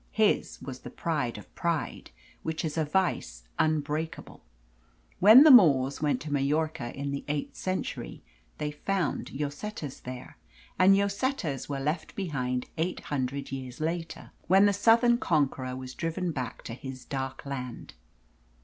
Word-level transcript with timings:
His 0.13 0.59
was 0.63 0.79
the 0.79 0.89
pride 0.89 1.37
of 1.37 1.53
pride, 1.53 2.09
which 2.41 2.65
is 2.65 2.75
a 2.75 2.83
vice 2.83 3.43
unbreakable. 3.59 4.43
When 5.19 5.43
the 5.43 5.51
Moors 5.51 6.01
went 6.01 6.19
to 6.21 6.33
Majorca 6.33 6.91
in 6.97 7.11
the 7.11 7.23
eighth 7.27 7.55
century 7.55 8.23
they 8.57 8.71
found 8.71 9.29
Llosetas 9.31 9.99
there, 9.99 10.37
and 10.79 10.95
Llosetas 10.97 11.69
were 11.69 11.79
left 11.79 12.15
behind 12.15 12.65
eight 12.79 12.99
hundred 13.13 13.51
years 13.51 13.79
later, 13.79 14.31
when 14.47 14.65
the 14.65 14.73
southern 14.73 15.19
conqueror 15.19 15.75
was 15.75 15.93
driven 15.93 16.31
back 16.31 16.63
to 16.63 16.73
his 16.73 17.05
dark 17.05 17.45
land. 17.45 17.93